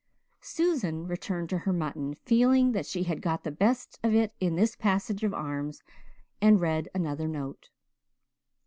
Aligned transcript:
Susan 0.41 1.05
returned 1.05 1.47
to 1.47 1.59
her 1.59 1.71
mutton, 1.71 2.15
feeling 2.15 2.71
that 2.71 2.87
she 2.87 3.03
had 3.03 3.21
got 3.21 3.43
the 3.43 3.51
best 3.51 3.99
of 4.03 4.15
it 4.15 4.33
in 4.39 4.55
this 4.55 4.75
passage 4.75 5.23
of 5.23 5.31
arms, 5.31 5.83
and 6.41 6.59
read 6.59 6.89
another 6.95 7.27
"note." 7.27 7.69